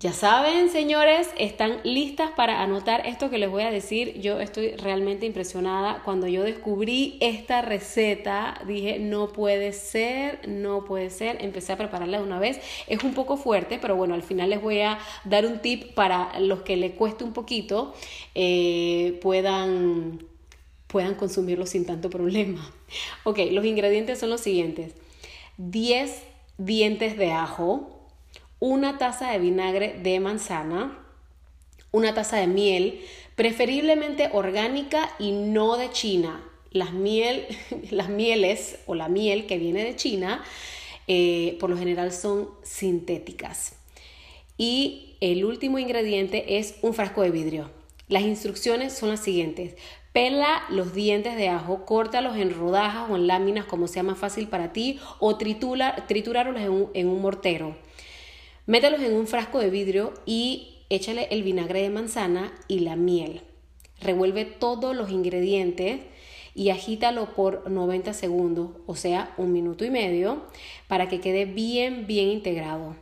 ya 0.00 0.12
saben, 0.12 0.70
señores, 0.70 1.28
están 1.38 1.80
listas 1.82 2.30
para 2.30 2.62
anotar 2.62 3.04
esto 3.04 3.30
que 3.30 3.38
les 3.38 3.50
voy 3.50 3.64
a 3.64 3.70
decir. 3.72 4.20
Yo 4.20 4.38
estoy 4.38 4.76
realmente 4.76 5.26
impresionada. 5.26 6.02
Cuando 6.04 6.28
yo 6.28 6.44
descubrí 6.44 7.18
esta 7.20 7.62
receta, 7.62 8.62
dije, 8.64 9.00
no 9.00 9.32
puede 9.32 9.72
ser, 9.72 10.46
no 10.46 10.84
puede 10.84 11.10
ser. 11.10 11.38
Empecé 11.44 11.72
a 11.72 11.76
prepararla 11.76 12.18
de 12.18 12.22
una 12.22 12.38
vez. 12.38 12.60
Es 12.86 13.02
un 13.02 13.12
poco 13.12 13.36
fuerte, 13.36 13.80
pero 13.80 13.96
bueno, 13.96 14.14
al 14.14 14.22
final 14.22 14.50
les 14.50 14.62
voy 14.62 14.82
a 14.82 15.00
dar 15.24 15.44
un 15.44 15.58
tip 15.58 15.94
para 15.94 16.38
los 16.38 16.62
que 16.62 16.76
le 16.76 16.92
cueste 16.92 17.24
un 17.24 17.32
poquito, 17.32 17.92
eh, 18.36 19.18
puedan, 19.20 20.22
puedan 20.86 21.16
consumirlo 21.16 21.66
sin 21.66 21.84
tanto 21.86 22.08
problema. 22.08 22.72
Ok, 23.24 23.40
los 23.50 23.66
ingredientes 23.66 24.18
son 24.18 24.30
los 24.30 24.40
siguientes. 24.40 24.94
10 25.58 26.22
dientes 26.56 27.16
de 27.18 27.32
ajo 27.32 27.94
una 28.60 28.98
taza 28.98 29.30
de 29.30 29.38
vinagre 29.38 29.98
de 30.02 30.18
manzana, 30.20 30.98
una 31.92 32.14
taza 32.14 32.36
de 32.38 32.46
miel, 32.46 33.00
preferiblemente 33.36 34.30
orgánica 34.32 35.10
y 35.18 35.32
no 35.32 35.76
de 35.76 35.90
China. 35.90 36.44
Las, 36.70 36.92
miel, 36.92 37.46
las 37.90 38.08
mieles 38.08 38.78
o 38.86 38.94
la 38.94 39.08
miel 39.08 39.46
que 39.46 39.58
viene 39.58 39.84
de 39.84 39.96
China 39.96 40.42
eh, 41.06 41.56
por 41.60 41.70
lo 41.70 41.78
general 41.78 42.12
son 42.12 42.50
sintéticas. 42.62 43.76
Y 44.56 45.16
el 45.20 45.44
último 45.44 45.78
ingrediente 45.78 46.58
es 46.58 46.76
un 46.82 46.94
frasco 46.94 47.22
de 47.22 47.30
vidrio. 47.30 47.70
Las 48.08 48.22
instrucciones 48.22 48.92
son 48.92 49.10
las 49.10 49.20
siguientes. 49.20 49.74
Pela 50.12 50.62
los 50.70 50.94
dientes 50.94 51.36
de 51.36 51.48
ajo, 51.48 51.84
córtalos 51.84 52.36
en 52.36 52.54
rodajas 52.54 53.10
o 53.10 53.16
en 53.16 53.26
láminas 53.26 53.66
como 53.66 53.86
sea 53.86 54.02
más 54.02 54.18
fácil 54.18 54.48
para 54.48 54.72
ti 54.72 54.98
o 55.20 55.36
tritura, 55.36 56.06
triturarlos 56.06 56.90
en 56.94 57.08
un 57.08 57.22
mortero. 57.22 57.76
Mételos 58.66 59.00
en 59.00 59.14
un 59.14 59.26
frasco 59.26 59.58
de 59.58 59.70
vidrio 59.70 60.12
y 60.26 60.84
échale 60.90 61.28
el 61.30 61.42
vinagre 61.42 61.82
de 61.82 61.90
manzana 61.90 62.52
y 62.68 62.80
la 62.80 62.96
miel. 62.96 63.42
Revuelve 64.00 64.44
todos 64.44 64.94
los 64.94 65.10
ingredientes 65.10 66.00
y 66.54 66.70
agítalo 66.70 67.34
por 67.34 67.70
90 67.70 68.12
segundos, 68.12 68.70
o 68.86 68.96
sea, 68.96 69.32
un 69.38 69.52
minuto 69.52 69.84
y 69.84 69.90
medio, 69.90 70.42
para 70.86 71.08
que 71.08 71.20
quede 71.20 71.44
bien, 71.44 72.06
bien 72.06 72.28
integrado. 72.28 72.96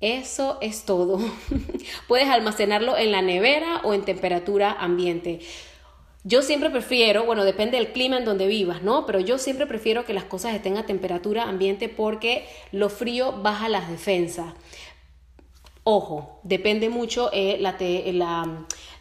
Eso 0.00 0.58
es 0.60 0.84
todo. 0.84 1.18
Puedes 2.08 2.28
almacenarlo 2.28 2.96
en 2.96 3.10
la 3.10 3.20
nevera 3.20 3.80
o 3.84 3.94
en 3.94 4.04
temperatura 4.04 4.72
ambiente. 4.72 5.40
Yo 6.26 6.40
siempre 6.40 6.70
prefiero, 6.70 7.26
bueno, 7.26 7.44
depende 7.44 7.76
del 7.76 7.92
clima 7.92 8.16
en 8.16 8.24
donde 8.24 8.46
vivas, 8.46 8.82
¿no? 8.82 9.04
Pero 9.04 9.20
yo 9.20 9.36
siempre 9.36 9.66
prefiero 9.66 10.06
que 10.06 10.14
las 10.14 10.24
cosas 10.24 10.54
estén 10.54 10.78
a 10.78 10.86
temperatura 10.86 11.42
ambiente 11.42 11.90
porque 11.90 12.46
lo 12.72 12.88
frío 12.88 13.42
baja 13.42 13.68
las 13.68 13.90
defensas. 13.90 14.54
Ojo, 15.82 16.40
depende 16.42 16.88
mucho 16.88 17.28
eh, 17.34 17.58
la, 17.60 17.76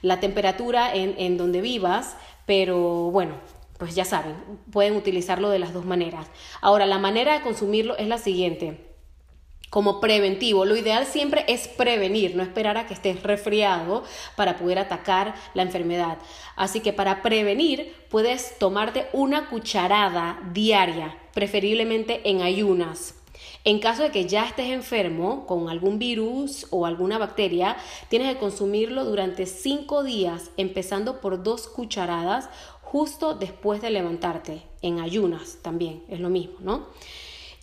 la, 0.02 0.20
temperatura 0.20 0.94
en, 0.94 1.16
en 1.18 1.38
donde 1.38 1.62
vivas, 1.62 2.18
pero 2.46 3.10
bueno, 3.12 3.36
pues 3.78 3.96
ya 3.96 4.04
saben, 4.04 4.36
pueden 4.70 4.98
utilizarlo 4.98 5.50
de 5.50 5.60
las 5.60 5.72
dos 5.72 5.86
maneras. 5.86 6.28
Ahora, 6.60 6.86
la 6.86 7.00
manera 7.00 7.36
de 7.36 7.42
consumirlo 7.42 7.98
es 7.98 8.10
la 8.10 8.18
siguiente 8.18 8.93
como 9.74 10.00
preventivo. 10.00 10.66
Lo 10.66 10.78
ideal 10.78 11.08
siempre 11.08 11.46
es 11.48 11.68
prevenir, 11.68 12.36
no 12.36 12.44
esperar 12.44 12.78
a 12.78 12.86
que 12.86 12.94
estés 12.94 13.24
resfriado 13.24 14.04
para 14.36 14.56
poder 14.56 14.78
atacar 14.78 15.34
la 15.56 15.64
enfermedad. 15.64 16.20
Así 16.56 16.82
que 16.82 16.94
para 16.94 17.24
prevenir 17.24 17.92
puedes 18.08 18.60
tomarte 18.60 19.08
una 19.14 19.50
cucharada 19.50 20.40
diaria, 20.54 21.18
preferiblemente 21.34 22.30
en 22.30 22.44
ayunas. 22.44 23.16
En 23.64 23.80
caso 23.80 24.04
de 24.04 24.12
que 24.12 24.28
ya 24.28 24.46
estés 24.46 24.68
enfermo 24.68 25.48
con 25.48 25.68
algún 25.70 25.98
virus 25.98 26.68
o 26.70 26.86
alguna 26.86 27.18
bacteria, 27.18 27.76
tienes 28.10 28.32
que 28.32 28.40
consumirlo 28.40 29.06
durante 29.06 29.48
5 29.48 30.04
días, 30.04 30.52
empezando 30.56 31.20
por 31.20 31.42
dos 31.42 31.68
cucharadas 31.68 32.48
justo 32.84 33.34
después 33.34 33.82
de 33.82 33.90
levantarte, 33.90 34.62
en 34.84 35.00
ayunas 35.00 35.58
también, 35.64 36.04
es 36.10 36.20
lo 36.20 36.30
mismo, 36.30 36.58
¿no? 36.60 36.90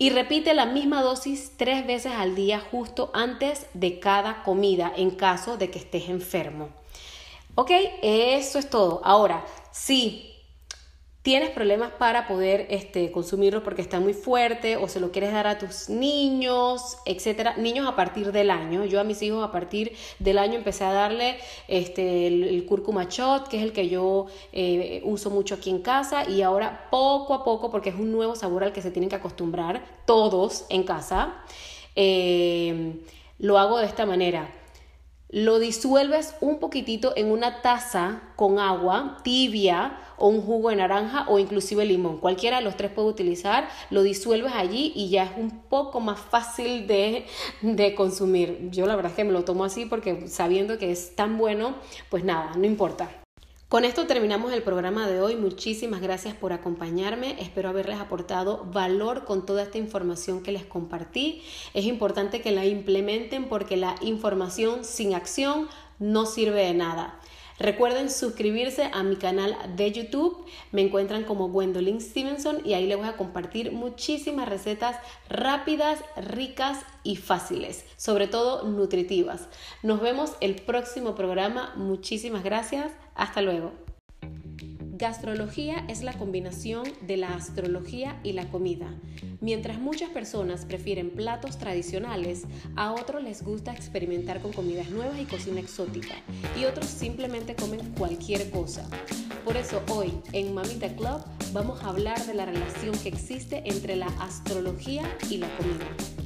Y 0.00 0.08
repite 0.08 0.54
la 0.54 0.64
misma 0.64 1.02
dosis 1.02 1.52
tres 1.58 1.86
veces 1.86 2.12
al 2.16 2.34
día 2.34 2.58
justo 2.58 3.10
antes 3.12 3.66
de 3.74 4.00
cada 4.00 4.42
comida 4.44 4.90
en 4.96 5.10
caso 5.10 5.58
de 5.58 5.70
que 5.70 5.78
estés 5.78 6.08
enfermo. 6.08 6.70
Ok, 7.54 7.70
eso 8.00 8.58
es 8.58 8.70
todo. 8.70 9.02
Ahora, 9.04 9.44
sí 9.72 10.29
tienes 11.22 11.50
problemas 11.50 11.92
para 11.92 12.26
poder 12.26 12.66
este, 12.70 13.12
consumirlo 13.12 13.62
porque 13.62 13.82
está 13.82 14.00
muy 14.00 14.14
fuerte 14.14 14.76
o 14.76 14.88
se 14.88 15.00
lo 15.00 15.12
quieres 15.12 15.32
dar 15.32 15.46
a 15.46 15.58
tus 15.58 15.90
niños, 15.90 16.96
etcétera. 17.04 17.56
Niños 17.58 17.86
a 17.86 17.94
partir 17.94 18.32
del 18.32 18.50
año. 18.50 18.84
Yo 18.86 19.00
a 19.00 19.04
mis 19.04 19.20
hijos 19.22 19.44
a 19.44 19.52
partir 19.52 19.92
del 20.18 20.38
año 20.38 20.54
empecé 20.54 20.84
a 20.84 20.92
darle 20.92 21.36
este, 21.68 22.26
el, 22.26 22.44
el 22.44 22.64
cúrcuma 22.64 23.04
shot, 23.04 23.48
que 23.48 23.58
es 23.58 23.62
el 23.62 23.72
que 23.72 23.88
yo 23.88 24.26
eh, 24.52 25.02
uso 25.04 25.30
mucho 25.30 25.56
aquí 25.56 25.68
en 25.68 25.82
casa, 25.82 26.28
y 26.28 26.40
ahora 26.42 26.88
poco 26.90 27.34
a 27.34 27.44
poco, 27.44 27.70
porque 27.70 27.90
es 27.90 27.96
un 27.96 28.12
nuevo 28.12 28.34
sabor 28.34 28.64
al 28.64 28.72
que 28.72 28.80
se 28.80 28.90
tienen 28.90 29.10
que 29.10 29.16
acostumbrar 29.16 29.84
todos 30.06 30.64
en 30.70 30.84
casa, 30.84 31.34
eh, 31.96 32.94
lo 33.38 33.58
hago 33.58 33.78
de 33.78 33.86
esta 33.86 34.06
manera 34.06 34.59
lo 35.32 35.58
disuelves 35.58 36.34
un 36.40 36.58
poquitito 36.58 37.12
en 37.16 37.30
una 37.30 37.62
taza 37.62 38.22
con 38.36 38.58
agua 38.58 39.18
tibia 39.22 39.98
o 40.16 40.28
un 40.28 40.42
jugo 40.42 40.70
de 40.70 40.76
naranja 40.76 41.24
o 41.28 41.38
inclusive 41.38 41.84
limón. 41.84 42.18
Cualquiera 42.18 42.58
de 42.58 42.64
los 42.64 42.76
tres 42.76 42.90
puede 42.90 43.08
utilizar, 43.08 43.68
lo 43.90 44.02
disuelves 44.02 44.52
allí 44.54 44.92
y 44.94 45.08
ya 45.08 45.24
es 45.24 45.30
un 45.36 45.62
poco 45.62 46.00
más 46.00 46.20
fácil 46.20 46.86
de, 46.86 47.26
de 47.62 47.94
consumir. 47.94 48.70
Yo 48.70 48.86
la 48.86 48.96
verdad 48.96 49.12
es 49.12 49.16
que 49.16 49.24
me 49.24 49.32
lo 49.32 49.44
tomo 49.44 49.64
así 49.64 49.86
porque 49.86 50.26
sabiendo 50.28 50.78
que 50.78 50.90
es 50.90 51.14
tan 51.14 51.38
bueno, 51.38 51.74
pues 52.10 52.24
nada, 52.24 52.52
no 52.56 52.66
importa. 52.66 53.19
Con 53.70 53.84
esto 53.84 54.08
terminamos 54.08 54.52
el 54.52 54.64
programa 54.64 55.06
de 55.06 55.20
hoy. 55.20 55.36
Muchísimas 55.36 56.00
gracias 56.00 56.34
por 56.34 56.52
acompañarme. 56.52 57.40
Espero 57.40 57.68
haberles 57.68 58.00
aportado 58.00 58.64
valor 58.72 59.24
con 59.24 59.46
toda 59.46 59.62
esta 59.62 59.78
información 59.78 60.42
que 60.42 60.50
les 60.50 60.64
compartí. 60.64 61.42
Es 61.72 61.84
importante 61.84 62.40
que 62.40 62.50
la 62.50 62.66
implementen 62.66 63.48
porque 63.48 63.76
la 63.76 63.94
información 64.00 64.84
sin 64.84 65.14
acción 65.14 65.68
no 66.00 66.26
sirve 66.26 66.64
de 66.64 66.74
nada. 66.74 67.19
Recuerden 67.60 68.08
suscribirse 68.08 68.90
a 68.90 69.02
mi 69.02 69.16
canal 69.16 69.54
de 69.76 69.92
YouTube. 69.92 70.46
Me 70.72 70.80
encuentran 70.80 71.24
como 71.24 71.50
Gwendolyn 71.50 72.00
Stevenson 72.00 72.62
y 72.64 72.72
ahí 72.72 72.86
les 72.86 72.96
voy 72.96 73.06
a 73.06 73.18
compartir 73.18 73.70
muchísimas 73.72 74.48
recetas 74.48 74.96
rápidas, 75.28 76.02
ricas 76.16 76.78
y 77.04 77.16
fáciles, 77.16 77.84
sobre 77.98 78.28
todo 78.28 78.62
nutritivas. 78.62 79.46
Nos 79.82 80.00
vemos 80.00 80.32
el 80.40 80.54
próximo 80.54 81.14
programa. 81.14 81.74
Muchísimas 81.76 82.44
gracias. 82.44 82.92
Hasta 83.14 83.42
luego. 83.42 83.89
Gastrología 85.00 85.82
es 85.88 86.02
la 86.02 86.12
combinación 86.12 86.84
de 87.06 87.16
la 87.16 87.34
astrología 87.34 88.20
y 88.22 88.34
la 88.34 88.50
comida. 88.50 88.86
Mientras 89.40 89.78
muchas 89.78 90.10
personas 90.10 90.66
prefieren 90.66 91.08
platos 91.08 91.56
tradicionales, 91.56 92.42
a 92.76 92.92
otros 92.92 93.22
les 93.22 93.42
gusta 93.42 93.72
experimentar 93.72 94.42
con 94.42 94.52
comidas 94.52 94.90
nuevas 94.90 95.18
y 95.18 95.24
cocina 95.24 95.58
exótica, 95.58 96.16
y 96.54 96.66
otros 96.66 96.84
simplemente 96.84 97.54
comen 97.54 97.80
cualquier 97.96 98.50
cosa. 98.50 98.86
Por 99.42 99.56
eso 99.56 99.82
hoy 99.88 100.12
en 100.34 100.52
Mamita 100.52 100.94
Club 100.94 101.24
vamos 101.54 101.82
a 101.82 101.88
hablar 101.88 102.22
de 102.26 102.34
la 102.34 102.44
relación 102.44 102.94
que 102.98 103.08
existe 103.08 103.62
entre 103.64 103.96
la 103.96 104.08
astrología 104.20 105.16
y 105.30 105.38
la 105.38 105.48
comida. 105.56 106.19